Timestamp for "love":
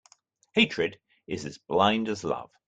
2.23-2.49